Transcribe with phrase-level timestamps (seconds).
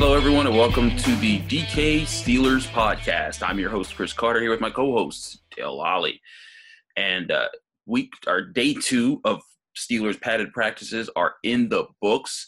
[0.00, 3.46] Hello, everyone, and welcome to the DK Steelers podcast.
[3.46, 6.18] I'm your host, Chris Carter, here with my co-host, Dale Lolley.
[6.96, 7.48] And uh,
[7.84, 8.10] week,
[8.54, 9.42] day two of
[9.76, 12.46] Steelers padded practices are in the books.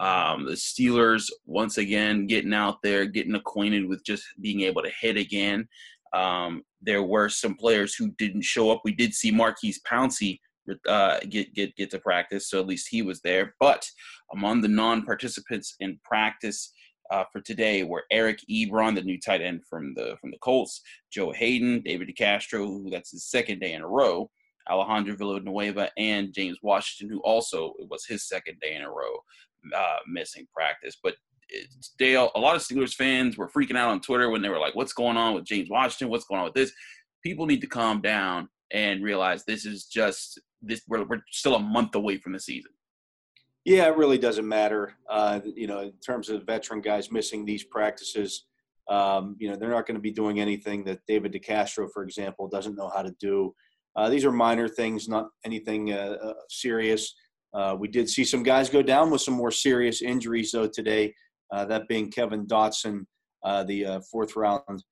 [0.00, 4.90] Um, the Steelers once again getting out there, getting acquainted with just being able to
[4.98, 5.68] hit again.
[6.14, 8.80] Um, there were some players who didn't show up.
[8.82, 10.38] We did see Maurkice Pouncey
[10.88, 13.54] uh, get get get to practice, so at least he was there.
[13.60, 13.86] But
[14.32, 16.72] among the non-participants in practice
[17.10, 20.80] uh, for today were Eric Ebron, the new tight end from the from the Colts,
[21.12, 24.30] Joe Haden, David DeCastro, who that's his second day in a row,
[24.70, 29.14] Alejandro Villanueva, and James Washington, who also it was his second day in a row
[29.74, 30.96] uh, missing practice.
[31.02, 31.16] But
[31.98, 34.74] Dale, a lot of Steelers fans were freaking out on Twitter when they were like,
[34.74, 36.08] "What's going on with James Washington?
[36.08, 36.72] What's going on with this?"
[37.22, 40.82] People need to calm down and realize this is just this.
[40.88, 42.72] We're, we're still a month away from the season.
[43.64, 44.94] Yeah, it really doesn't matter.
[45.08, 48.44] Uh, you know, in terms of veteran guys missing these practices,
[48.90, 52.46] um, you know, they're not going to be doing anything that David DeCastro, for example,
[52.46, 53.54] doesn't know how to do.
[53.96, 57.14] Uh, these are minor things, not anything uh, uh, serious.
[57.54, 61.14] Uh, we did see some guys go down with some more serious injuries, though, today.
[61.50, 63.04] Uh, that being Kevin Dotson,
[63.44, 64.82] the fourth round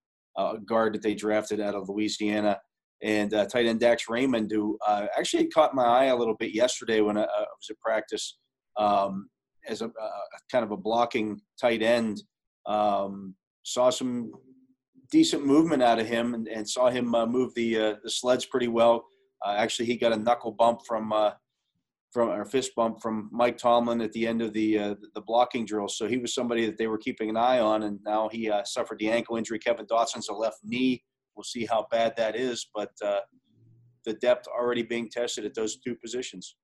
[0.64, 2.58] guard that they drafted out of Louisiana,
[3.02, 7.18] and tight end Dax Raymond, who actually caught my eye a little bit yesterday when
[7.18, 8.38] I was at practice
[8.76, 9.28] um,
[9.68, 9.90] as a,
[10.50, 12.22] kind of a blocking tight end.
[12.66, 13.34] Um,
[13.64, 14.32] saw some
[15.10, 18.46] decent movement out of him and, and saw him uh, move the uh, the sleds
[18.46, 19.04] pretty well.
[19.46, 21.32] Uh, actually, he got a knuckle bump from uh,
[22.12, 25.64] from or fist bump from Mike Tomlin at the end of the uh, the blocking
[25.64, 25.88] drill.
[25.88, 28.64] So he was somebody that they were keeping an eye on, and now he uh,
[28.64, 29.58] suffered the ankle injury.
[29.58, 31.04] Kevin Dotson's a left knee.
[31.36, 32.90] We'll see how bad that is, but
[34.04, 36.56] the depth already being tested at those two positions.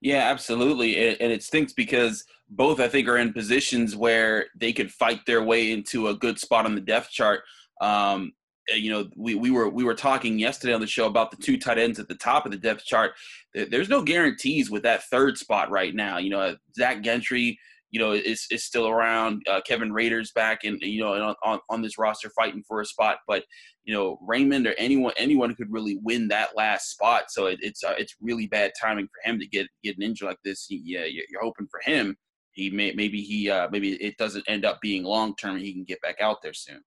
[0.00, 1.18] Yeah, absolutely.
[1.20, 5.42] And it stinks because both, I think, are in positions where they could fight their
[5.42, 7.40] way into a good spot on the depth chart.
[7.80, 8.32] Um,
[8.68, 11.36] eh, you know, we, we were we were talking yesterday on the show about the
[11.36, 13.12] two tight ends at the top of the depth chart.
[13.54, 16.18] There's no guarantees with that third spot right now.
[16.18, 17.58] You know, Zach Gentry,
[17.94, 19.40] you know, is, is still around.
[19.48, 23.18] Uh, Kevin Rader's back, and you know, on, on this roster fighting for a spot.
[23.28, 23.44] But
[23.84, 27.26] you know, Raymond or anyone anyone could really win that last spot.
[27.28, 30.26] So it, it's uh, it's really bad timing for him to get get an injury
[30.26, 30.66] like this.
[30.68, 32.16] Yeah, you're hoping for him.
[32.50, 35.84] He may maybe he uh, maybe it doesn't end up being long term, he can
[35.84, 36.82] get back out there soon.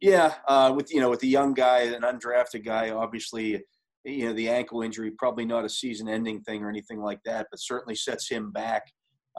[0.00, 3.64] Yeah, uh, with you know with a young guy, an undrafted guy, obviously,
[4.04, 7.58] you know the ankle injury probably not a season-ending thing or anything like that, but
[7.58, 8.84] certainly sets him back.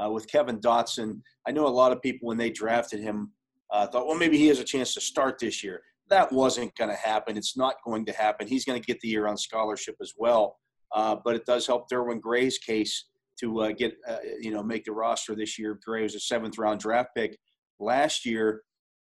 [0.02, 3.32] Uh, with Kevin Dotson, I know a lot of people when they drafted him
[3.72, 5.82] uh, thought, well, maybe he has a chance to start this year.
[6.10, 7.38] That wasn't going to happen.
[7.38, 8.48] It's not going to happen.
[8.48, 10.58] He's going to get the year on scholarship as well.
[10.94, 13.06] Uh, but it does help Derwin Gray's case
[13.40, 15.80] to uh, get, uh, you know, make the roster this year.
[15.84, 17.38] Gray was a seventh round draft pick
[17.80, 18.62] last year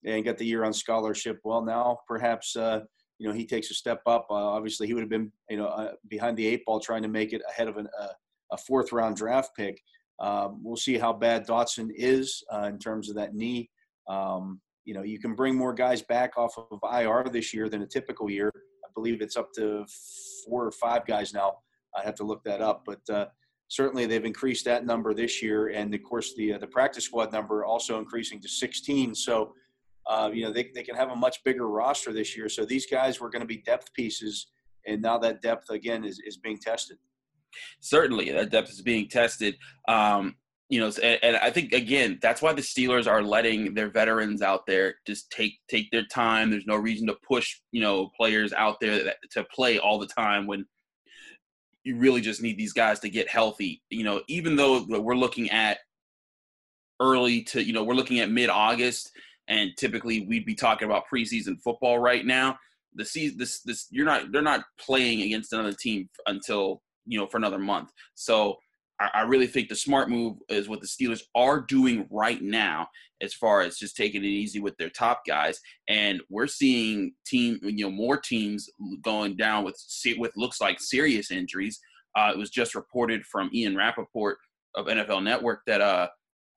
[0.05, 1.39] and got the year on scholarship.
[1.43, 2.81] Well, now perhaps uh,
[3.19, 4.27] you know he takes a step up.
[4.29, 7.07] Uh, obviously, he would have been you know uh, behind the eight ball trying to
[7.07, 8.09] make it ahead of an, uh,
[8.51, 9.79] a fourth round draft pick.
[10.19, 13.69] Um, we'll see how bad Dotson is uh, in terms of that knee.
[14.07, 17.81] Um, you know, you can bring more guys back off of IR this year than
[17.81, 18.51] a typical year.
[18.56, 19.85] I believe it's up to
[20.45, 21.57] four or five guys now.
[21.95, 23.25] I have to look that up, but uh,
[23.67, 27.31] certainly they've increased that number this year, and of course the uh, the practice squad
[27.31, 29.13] number also increasing to 16.
[29.16, 29.53] So,
[30.07, 32.50] uh, you know, they they can have a much bigger roster this year.
[32.50, 34.47] So these guys were going to be depth pieces,
[34.86, 36.97] and now that depth again is is being tested
[37.80, 39.57] certainly that depth is being tested.
[39.88, 40.36] Um,
[40.69, 44.42] you know, and, and, I think again that's why the Steelers are letting their veterans
[44.42, 46.51] out there just take take their time.
[46.51, 50.07] There's no reason to push you know players out there that, to play all the
[50.07, 50.65] time when
[51.83, 53.81] you really just need these guys to get healthy.
[53.89, 55.77] You know, even though we're looking at
[57.00, 59.12] early to you know we're looking at mid August,
[59.48, 62.57] and typically we'd be talking about preseason football right now.
[62.95, 67.25] The season, this this you're not they're not playing against another team until you know
[67.25, 67.92] for another month.
[68.15, 68.57] So
[69.00, 72.88] I, I really think the smart move is what the Steelers are doing right now,
[73.21, 75.59] as far as just taking it easy with their top guys.
[75.88, 78.69] And we're seeing team, you know, more teams
[79.01, 79.77] going down with
[80.18, 81.80] with looks like serious injuries.
[82.15, 84.38] Uh, it was just reported from Ian Rapoport
[84.75, 86.07] of NFL Network that uh,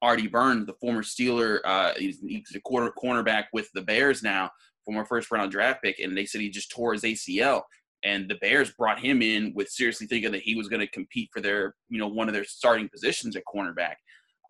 [0.03, 4.51] Artie Burns, the former Steeler, uh, he's, he's a quarter, cornerback with the Bears now,
[4.85, 7.63] former first round draft pick, and they said he just tore his ACL.
[8.03, 11.31] And the Bears brought him in with seriously thinking that he was going to compete
[11.33, 13.97] for their, you know, one of their starting positions at cornerback.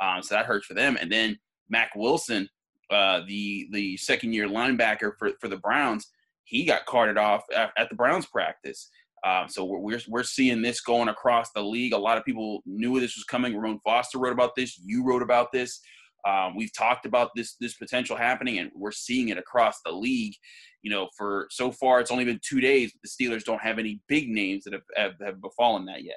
[0.00, 0.96] Um, so that hurts for them.
[1.00, 1.38] And then
[1.68, 2.48] Mack Wilson,
[2.90, 6.06] uh, the the second year linebacker for for the Browns,
[6.44, 8.88] he got carted off at, at the Browns practice.
[9.24, 11.92] Um, so we're, we're, we're seeing this going across the league.
[11.92, 13.54] A lot of people knew this was coming.
[13.56, 14.80] Ramon Foster wrote about this.
[14.82, 15.80] You wrote about this.
[16.26, 20.34] Um, we've talked about this this potential happening, and we're seeing it across the league.
[20.82, 22.92] You know, for so far, it's only been two days.
[22.92, 26.16] But the Steelers don't have any big names that have, have, have befallen that yet.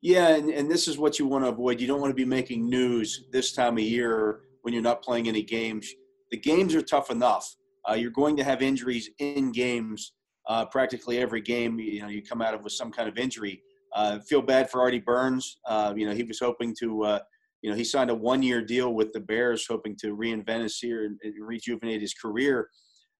[0.00, 1.80] Yeah, and, and this is what you want to avoid.
[1.80, 5.28] You don't want to be making news this time of year when you're not playing
[5.28, 5.88] any games.
[6.30, 7.54] The games are tough enough.
[7.88, 10.14] Uh, you're going to have injuries in games
[10.48, 11.78] uh, practically every game.
[11.78, 13.62] You know, you come out of with some kind of injury.
[13.94, 15.58] Uh, feel bad for Artie Burns.
[15.66, 17.20] Uh, you know, he was hoping to.
[17.62, 21.04] You know, he signed a one-year deal with the Bears, hoping to reinvent his career
[21.04, 22.68] and rejuvenate his career.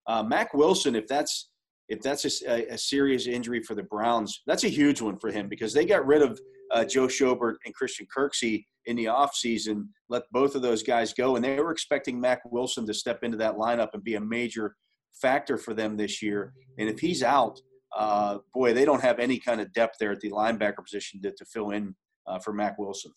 [0.06, 1.48] Uh, Mack Wilson, if that's
[1.88, 5.48] if that's a, a, serious injury for the Browns, that's a huge one for him
[5.48, 6.40] because they got rid of
[6.72, 11.36] uh, Joe Schobert and Christian Kirksey in the offseason, let both of those guys go,
[11.36, 14.74] and they were expecting Mack Wilson to step into that lineup and be a major
[15.20, 16.52] factor for them this year.
[16.78, 17.60] And if he's out,
[17.96, 21.30] uh, boy, they don't have any kind of depth there at the linebacker position to,
[21.30, 21.94] to fill in
[22.26, 23.12] uh, for Mack Wilson.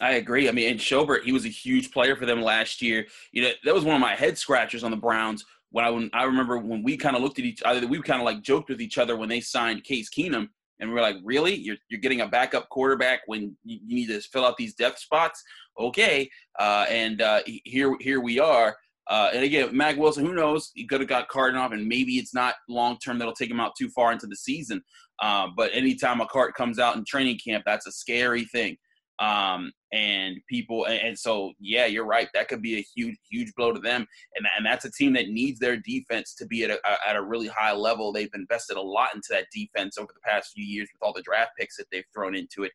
[0.00, 0.48] I agree.
[0.48, 3.06] I mean, and Schobert, he was a huge player for them last year.
[3.32, 5.44] You know, that was one of my head scratchers on the Browns.
[5.70, 8.20] When I when I remember when we kind of looked at each other, we kind
[8.20, 10.48] of like joked with each other when they signed Case Keenum,
[10.80, 11.54] and we are like, really?
[11.54, 14.98] You're you're getting a backup quarterback when you, you need to fill out these depth
[14.98, 15.42] spots?
[15.78, 18.76] Okay, uh, and uh, here here we are.
[19.08, 20.72] Uh, and again, Mack Wilson, who knows?
[20.74, 23.60] He could have got carted off, and maybe it's not long term that'll take him
[23.60, 24.82] out too far into the season.
[25.22, 28.76] Uh, but anytime a cart comes out in training camp, that's a scary thing.
[29.18, 32.28] Um, and people, and, and, so yeah, you're right.
[32.34, 34.06] That could be a huge, huge blow to them.
[34.36, 36.78] And, and that's a team that needs their defense to be at a,
[37.08, 38.12] at a really high level.
[38.12, 41.22] They've invested a lot into that defense over the past few years with all the
[41.22, 42.72] draft picks that they've thrown into it.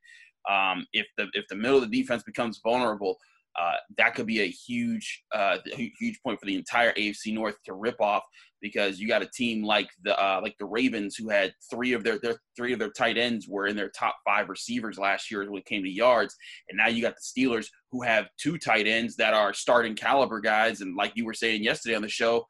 [0.49, 3.19] Um, if the if the middle of the defense becomes vulnerable,
[3.59, 7.73] uh, that could be a huge, uh, huge point for the entire AFC North to
[7.73, 8.23] rip off
[8.61, 12.03] because you got a team like the uh, like the Ravens who had three of
[12.03, 15.49] their, their three of their tight ends were in their top five receivers last year
[15.49, 16.35] when it came to yards,
[16.69, 20.39] and now you got the Steelers who have two tight ends that are starting caliber
[20.39, 22.45] guys, and like you were saying yesterday on the show,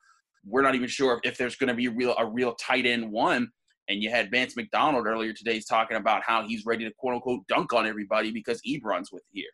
[0.46, 2.86] we're not even sure if, if there's going to be a real a real tight
[2.86, 3.50] end one.
[3.90, 7.46] And you had Vance McDonald earlier today talking about how he's ready to quote unquote
[7.48, 9.50] dunk on everybody because Ebron's with here.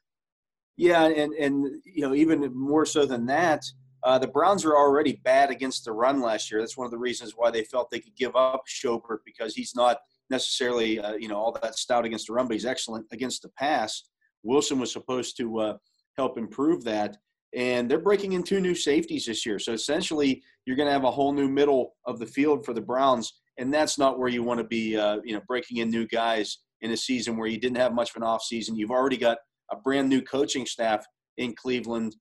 [0.76, 3.64] Yeah, and and you know even more so than that,
[4.08, 6.62] uh, the Browns were already bad against the run last year.
[6.62, 9.76] That's one of the reasons why they felt they could give up Schobert because he's
[9.76, 9.98] not
[10.30, 13.50] necessarily uh, you know all that stout against the run, but he's excellent against the
[13.50, 14.04] pass.
[14.44, 15.78] Wilson was supposed to uh,
[16.16, 17.18] help improve that,
[17.54, 19.60] and they're breaking in two new safeties this year.
[19.60, 22.80] So essentially, you're going to have a whole new middle of the field for the
[22.80, 24.96] Browns, and that's not where you want to be.
[24.96, 28.12] Uh, you know, breaking in new guys in a season where you didn't have much
[28.12, 28.78] of an off season.
[28.78, 29.40] You've already got
[29.70, 31.06] a brand new coaching staff
[31.38, 32.16] in Cleveland,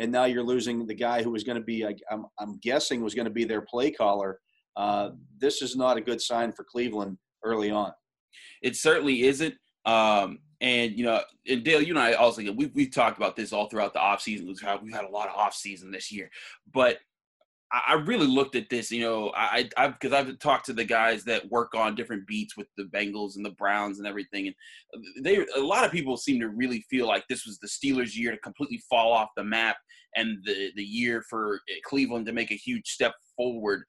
[0.00, 3.14] and now you're losing the guy who was going to be, I'm, I'm guessing, was
[3.14, 4.40] going to be their play caller.
[4.74, 7.92] Uh, this is not a good sign for Cleveland early on.
[8.62, 9.54] It certainly isn't.
[9.84, 13.52] Um, and you know, and Dale, you and I also we've we've talked about this
[13.52, 14.46] all throughout the offseason.
[14.46, 16.30] We've had, we've had a lot of offseason this year,
[16.72, 16.98] but
[17.72, 21.22] I really looked at this, you know, I, I've because I've talked to the guys
[21.24, 25.44] that work on different beats with the Bengals and the Browns and everything, and they
[25.56, 28.38] a lot of people seem to really feel like this was the Steelers' year to
[28.38, 29.76] completely fall off the map
[30.16, 33.84] and the the year for eh, Cleveland to make a huge step forward.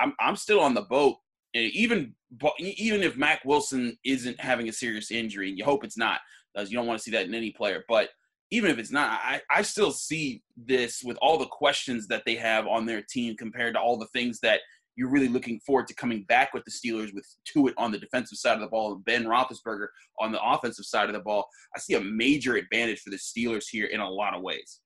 [0.00, 1.16] I'm I'm still on the boat,
[1.54, 2.14] eh, even
[2.58, 6.20] even if Mack Wilson isn't having a serious injury, and you hope it's not,
[6.54, 8.08] because you don't want to see that in any player, but
[8.50, 12.36] even if it's not, I, I still see this with all the questions that they
[12.36, 14.60] have on their team compared to all the things that
[14.96, 18.38] you're really looking forward to coming back with the Steelers with Tuitt on the defensive
[18.38, 19.86] side of the ball and Ben Roethlisberger
[20.18, 21.46] on the offensive side of the ball.
[21.76, 24.80] I see a major advantage for the Steelers here in a lot of ways.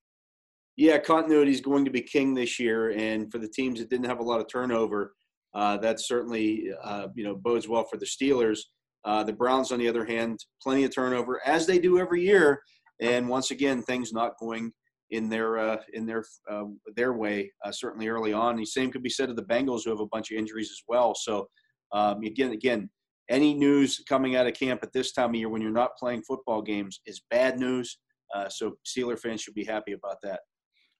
[0.75, 4.05] Yeah, continuity is going to be king this year, and for the teams that didn't
[4.05, 5.13] have a lot of turnover,
[5.53, 8.59] uh, that certainly uh, you know bodes well for the Steelers.
[9.05, 12.61] Uh, the Browns, on the other hand, plenty of turnover as they do every year
[13.01, 14.71] and once again, things not going
[15.11, 16.63] in their uh, in their uh,
[16.95, 17.51] their way.
[17.63, 20.07] Uh, certainly early on, the same could be said of the Bengals, who have a
[20.07, 21.13] bunch of injuries as well.
[21.15, 21.47] So
[21.91, 22.89] um, again, again,
[23.29, 26.23] any news coming out of camp at this time of year when you're not playing
[26.23, 27.99] football games is bad news.
[28.33, 30.41] Uh, so Steeler fans should be happy about that.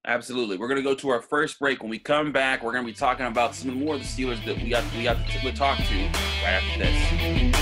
[0.05, 0.57] Absolutely.
[0.57, 1.81] We're going to go to our first break.
[1.81, 4.43] When we come back, we're going to be talking about some more of the Steelers
[4.45, 7.52] that we got we got to talk to right after this.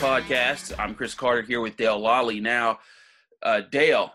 [0.00, 0.74] Podcast.
[0.78, 2.40] I'm Chris Carter here with Dale Lolley.
[2.40, 2.78] Now,
[3.42, 4.10] uh, Dale,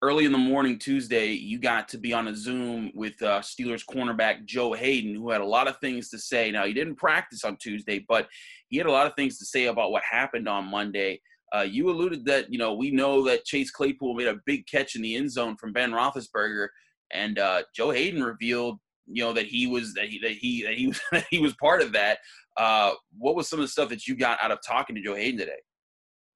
[0.00, 3.84] early in the morning Tuesday, you got to be on a Zoom with uh, Steelers
[3.84, 6.52] cornerback Joe Haden, who had a lot of things to say.
[6.52, 8.28] Now, he didn't practice on Tuesday, but
[8.68, 11.20] he had a lot of things to say about what happened on Monday.
[11.52, 14.94] Uh, you alluded that you know we know that Chase Claypool made a big catch
[14.94, 16.68] in the end zone from Ben Roethlisberger,
[17.10, 20.74] and uh, Joe Haden revealed you know that he was that he that he that
[20.74, 22.18] he was that he was part of that.
[22.56, 25.14] Uh, what was some of the stuff that you got out of talking to Joe
[25.14, 25.58] Haden today?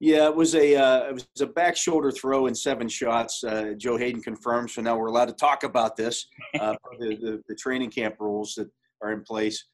[0.01, 3.43] Yeah, it was a uh, it was a back shoulder throw in seven shots.
[3.43, 6.27] Uh, Joe Haden confirmed, so now we're allowed to talk about this.
[6.59, 8.71] Uh, the, the, the training camp rules that
[9.03, 9.67] are in place.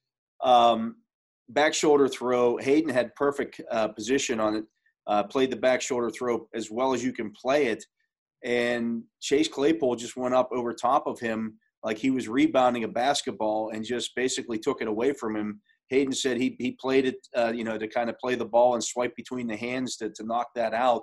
[0.43, 0.97] Um,
[1.51, 2.57] back shoulder throw.
[2.57, 4.65] Haden had perfect uh, position on it.
[5.07, 7.85] Uh, played the back shoulder throw as well as you can play it,
[8.45, 12.89] and Chase Claypool just went up over top of him like he was rebounding a
[12.89, 17.17] basketball and just basically took it away from him Haden said he he played it,
[17.37, 20.11] uh, you know, to kind of play the ball and swipe between the hands to
[20.11, 21.03] to knock that out.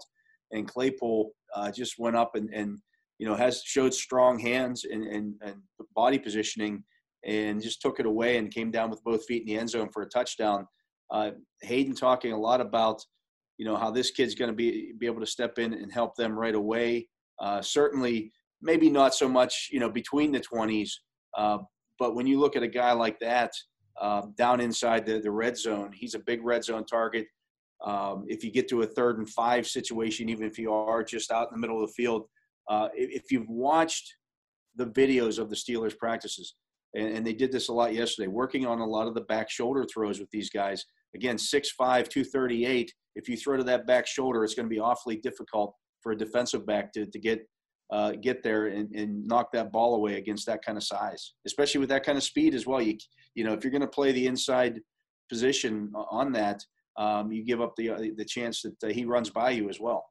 [0.52, 2.80] And Claypool uh, just went up and and
[3.20, 5.56] you know has showed strong hands and, and and
[5.96, 6.84] body positioning
[7.26, 9.90] and just took it away and came down with both feet in the end zone
[9.94, 10.68] for a touchdown.
[11.12, 13.02] Uh, Haden talking a lot about
[13.58, 16.16] you know how this kid's going to be be able to step in and help
[16.16, 17.08] them right away.
[17.40, 21.01] Uh, certainly, maybe not so much you know between the twenties,
[21.38, 21.60] uh,
[22.00, 23.51] but when you look at a guy like that
[24.00, 25.91] um, down inside the, the red zone.
[25.94, 27.27] He's a big red zone target.
[27.86, 31.32] Um, if you get to a third and five situation, even if you are just
[31.32, 32.25] out in the middle of the field,
[32.70, 34.15] uh, if, if, you've watched
[34.75, 36.56] the videos of the Steelers practices,
[36.96, 39.50] and, and, they did this a lot yesterday, working on a lot of the back
[39.50, 40.86] shoulder throws with these guys.
[41.15, 42.94] Again, 6'5, 238.
[43.15, 46.18] If you throw to that back shoulder, it's going to be awfully difficult for a
[46.18, 47.41] defensive back to, to get
[47.92, 51.80] uh, get there and, and, knock that ball away against that kind of size, especially
[51.80, 52.82] with that kind of speed as well.
[52.82, 52.98] You
[53.36, 54.80] you know if you're going to play the inside
[55.30, 56.64] position on that,
[56.98, 59.80] um, you give up the uh, the chance that uh, he runs by you as
[59.80, 60.06] well.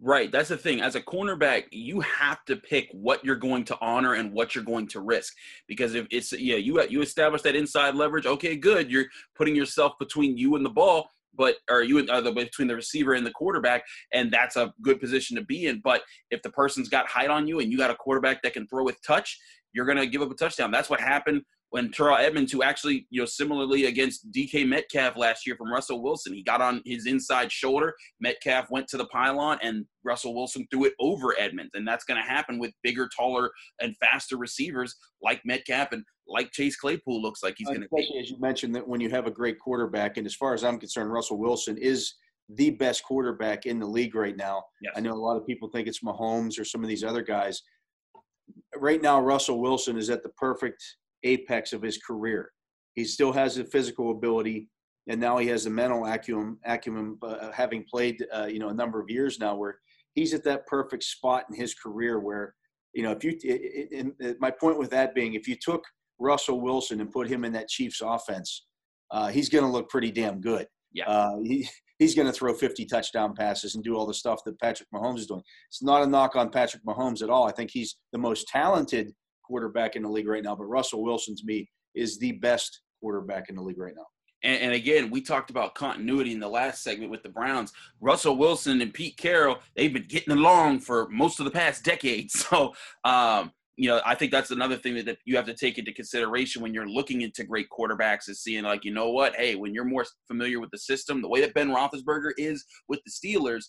[0.00, 0.80] Right, that's the thing.
[0.80, 4.64] As a cornerback, you have to pick what you're going to honor and what you're
[4.64, 5.32] going to risk.
[5.66, 8.26] Because if it's yeah, you you establish that inside leverage.
[8.26, 8.90] Okay, good.
[8.90, 12.74] You're putting yourself between you and the ball but or you uh, the, between the
[12.74, 15.80] receiver and the quarterback, and that's a good position to be in.
[15.82, 18.66] But if the person's got height on you and you got a quarterback that can
[18.66, 19.38] throw with touch,
[19.72, 20.70] you're going to give up a touchdown.
[20.70, 21.42] That's what happened
[21.74, 26.00] when Terrell Edmunds, who actually, you know, similarly against DK Metcalf last year from Russell
[26.00, 27.92] Wilson, he got on his inside shoulder.
[28.20, 31.72] Metcalf went to the pylon, and Russell Wilson threw it over Edmunds.
[31.74, 33.50] And that's going to happen with bigger, taller,
[33.80, 38.20] and faster receivers like Metcalf and like Chase Claypool looks like he's going to be.
[38.20, 40.78] As you mentioned, that when you have a great quarterback, and as far as I'm
[40.78, 42.14] concerned, Russell Wilson is
[42.50, 44.62] the best quarterback in the league right now.
[44.80, 44.92] Yes.
[44.96, 47.62] I know a lot of people think it's Mahomes or some of these other guys.
[48.76, 50.80] Right now, Russell Wilson is at the perfect
[51.24, 52.50] apex of his career.
[52.94, 54.68] He still has the physical ability,
[55.08, 58.74] and now he has the mental acumen, acumen uh, having played uh, you know a
[58.74, 59.78] number of years now, where
[60.14, 62.54] he's at that perfect spot in his career where
[62.94, 65.82] you know if you it, it, it, my point with that being if you took
[66.18, 68.66] Russell Wilson and put him in that Chiefs offense,
[69.10, 70.66] uh, he's going to look pretty damn good.
[70.92, 71.08] Yeah.
[71.08, 74.60] Uh, he, he's going to throw 50 touchdown passes and do all the stuff that
[74.60, 75.42] Patrick Mahomes is doing.
[75.68, 77.48] It's not a knock on Patrick Mahomes at all.
[77.48, 79.12] I think he's the most talented
[79.46, 83.48] quarterback in the league right now, but Russell Wilson to me is the best quarterback
[83.48, 84.06] in the league right now.
[84.42, 87.72] And, and, again, we talked about continuity in the last segment with the Browns.
[88.00, 92.30] Russell Wilson and Pete Carroll, they've been getting along for most of the past decade.
[92.44, 92.74] So,
[93.04, 96.62] um, you know, I think that's another thing that, you have to take into consideration
[96.62, 99.34] when you're looking into great quarterbacks is seeing, like, you know what?
[99.34, 103.00] Hey, when you're more familiar with the system, the way that Ben Roethlisberger is with
[103.04, 103.64] the Steelers,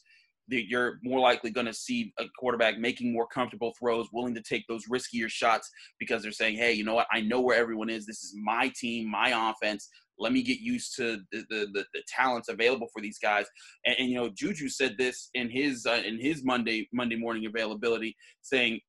[0.47, 4.63] you're more likely going to see a quarterback making more comfortable throws, willing to take
[4.67, 7.07] those riskier shots because they're saying, "Hey, you know what?
[7.11, 8.05] I know where everyone is.
[8.05, 9.89] This is my team, my offense.
[10.17, 13.45] Let me get used to the the, the, the talents available for these guys."
[13.85, 17.45] And, and, you know, Juju said this in his uh, in his Monday Monday morning
[17.45, 18.79] availability, saying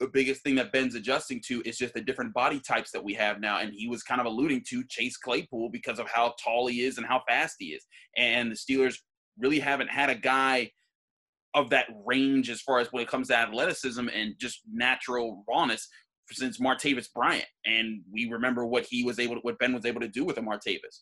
[0.00, 3.14] the biggest thing that Ben's adjusting to is just the different body types that we
[3.14, 3.58] have now.
[3.58, 6.98] And he was kind of alluding to Chase Claypool because of how tall he is
[6.98, 7.84] and how fast he is.
[8.16, 8.96] And the Steelers
[9.38, 10.70] really haven't had a guy
[11.54, 15.88] of that range as far as when it comes to athleticism and just natural rawness
[16.30, 17.46] since Martavis Bryant.
[17.64, 20.36] And we remember what he was able to, what Ben was able to do with
[20.36, 21.00] a Martavis.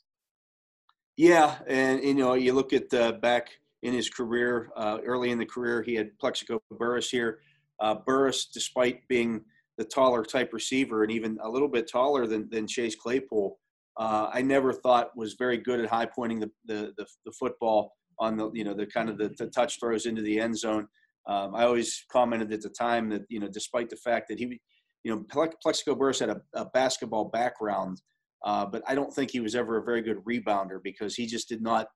[1.16, 1.56] Yeah.
[1.66, 3.48] And, you know, you look at uh, back
[3.82, 7.40] in his career, uh, early in the career, he had Plaxico Burress here
[7.80, 9.44] uh, Burress, despite being
[9.78, 13.58] the taller type receiver and even a little bit taller than, than Chase Claypool,
[13.98, 17.94] uh, I never thought was very good at high pointing the, the, the, the, football
[18.18, 20.86] on the, you know, the kind of the, the touch throws into the end zone.
[21.28, 24.60] Um, I always commented at the time that, you know, despite the fact that he,
[25.04, 28.00] you know, Plaxico Burress had a, a basketball background,
[28.44, 31.48] uh, but I don't think he was ever a very good rebounder because he just
[31.48, 31.88] did not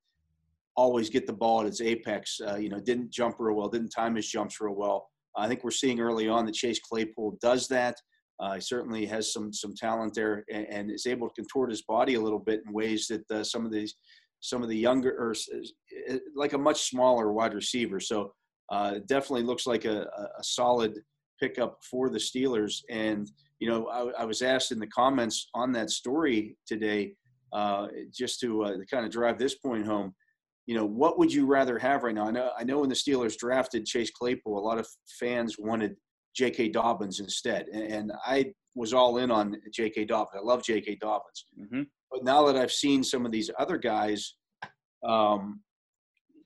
[0.77, 2.41] always get the ball at its apex.
[2.47, 5.09] Uh, you know, didn't jump real well, didn't time his jumps real well.
[5.37, 7.97] I think we're seeing early on that Chase Claypool does that.
[8.41, 11.83] Uh, he certainly has some some talent there and, and, is able to contort his
[11.83, 13.95] body a little bit in ways that uh, some of these
[14.41, 15.35] some of the younger or
[16.35, 18.01] like a much smaller wide receiver.
[18.01, 18.33] So
[18.71, 20.03] uh, definitely looks like a,
[20.39, 20.99] a, solid
[21.41, 22.83] pickup for the Steelers.
[22.89, 27.15] And you know, I, I, was asked in the comments on that story today,
[27.53, 30.15] uh, just to, uh, kind of drive this point home
[30.71, 32.29] you know, what would you rather have right now?
[32.29, 34.87] I know, I know when the Steelers drafted Chase Claypool, a lot of
[35.19, 35.97] fans wanted
[36.37, 36.69] J.K.
[36.69, 40.05] Dobbins instead, and I was all in on J.K.
[40.05, 40.41] Dobbins.
[40.41, 40.99] I love J.K.
[41.01, 41.83] Dobbins, mm-hmm.
[42.11, 44.35] But now that I've seen some of these other guys,
[45.07, 45.61] um,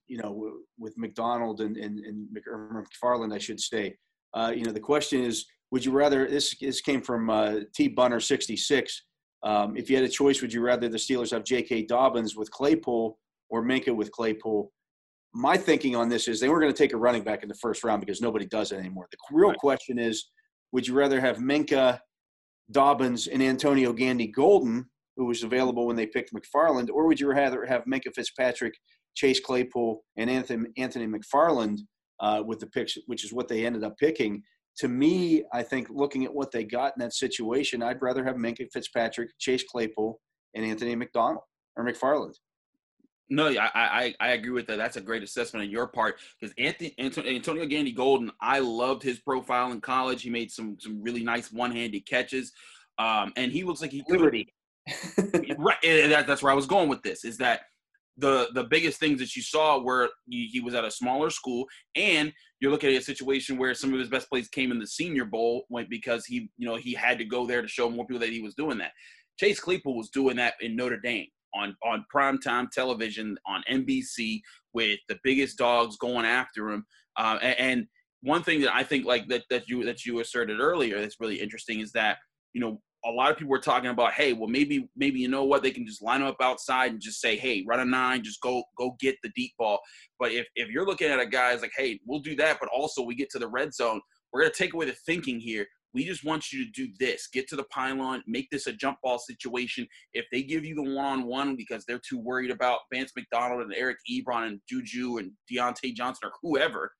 [0.06, 2.28] you know, with McDonald and, and, and
[2.73, 3.97] McFarland, I should say,
[4.35, 6.28] uh, you know, the question is, would you rather?
[6.28, 9.02] This this came from uh, T Bunner sixty six.
[9.42, 11.83] Um, if you had a choice, would you rather the Steelers have J.K.
[11.87, 13.18] Dobbins with Claypool
[13.50, 14.73] or Minkah with Claypool.
[15.33, 17.54] My thinking on this is they were going to take a running back in the
[17.56, 19.06] first round because nobody does it anymore.
[19.11, 19.59] The real right.
[19.59, 20.30] question is
[20.73, 22.00] would you rather have Minkah,
[22.71, 27.30] Dobbins, and Antonio Gandy Golden, who was available when they picked McFarland, or would you
[27.30, 28.75] rather have Minkah Fitzpatrick,
[29.14, 31.78] Chase Claypool, and Anthony, Anthony McFarland
[32.21, 34.42] uh, with the picks, which is what they ended up picking?
[34.78, 38.37] To me, I think looking at what they got in that situation, I'd rather have
[38.37, 40.18] Minkah Fitzpatrick, Chase Claypool,
[40.54, 41.44] and Anthony McDonald
[41.76, 42.35] or McFarland.
[43.30, 44.76] No, I, I I agree with that.
[44.76, 49.19] That's a great assessment on your part because Anthony Antonio Gandy Golden, I loved his
[49.19, 50.23] profile in college.
[50.23, 52.52] He made some some really nice one-handed catches,
[52.99, 54.21] um, and he looks like he could.
[55.58, 57.25] right, that, that's where I was going with this.
[57.25, 57.62] Is that
[58.16, 61.66] the the biggest things that you saw were he, he was at a smaller school,
[61.97, 64.86] and you're looking at a situation where some of his best plays came in the
[64.86, 68.06] Senior Bowl went because he you know he had to go there to show more
[68.06, 68.92] people that he was doing that.
[69.38, 74.40] Chase Claypool was doing that in Notre Dame on on primetime television on NBC
[74.73, 76.84] with the biggest dogs going after him.
[77.16, 77.86] Uh, and, and,
[78.23, 81.38] one thing that I think like that that you that you asserted earlier that's really
[81.38, 82.16] interesting is that
[82.54, 85.45] you know a lot of people were talking about hey well maybe maybe you know
[85.45, 88.40] what they can just line up outside and just say hey run a nine just
[88.40, 89.80] go go get the deep ball
[90.19, 92.69] but if if you're looking at a guy it's like hey we'll do that but
[92.71, 94.00] also we get to the red zone
[94.32, 97.28] we're to take away the thinking here we just want you to do this.
[97.32, 99.86] Get to the pylon, make this a jump ball situation.
[100.12, 103.62] If they give you the one on one because they're too worried about Vance McDonald
[103.62, 106.93] and Eric Ebron and Juju and Diontae Johnson or whoever,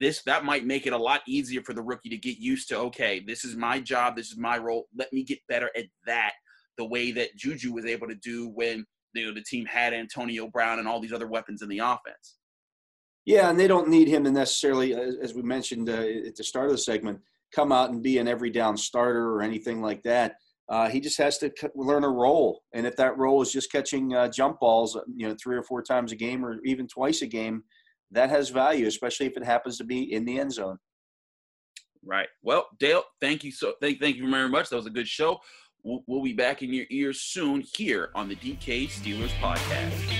[0.00, 2.78] this that might make it a lot easier for the rookie to get used to,
[2.78, 4.86] okay, this is my job, this is my role.
[4.96, 6.32] Let me get better at that
[6.76, 10.48] the way that Juju was able to do when you know, the team had Antonio
[10.48, 12.36] Brown and all these other weapons in the offense.
[13.24, 16.66] Yeah, and they don't need him to necessarily, as we mentioned uh, at the start
[16.66, 17.20] of the segment,
[17.52, 20.36] come out and be an every down starter or anything like that.
[20.68, 24.14] Uh, he just has to learn a role, and if that role is just catching
[24.14, 27.26] uh, jump balls, you know, three or four times a game, or even twice a
[27.26, 27.62] game,
[28.10, 30.78] that has value, especially if it happens to be in the end zone.
[32.04, 32.28] Right.
[32.42, 34.70] Well, Dale, thank you so thank thank you very much.
[34.70, 35.38] That was a good show.
[35.84, 40.17] We'll, we'll be back in your ears soon here on the DK Steelers podcast.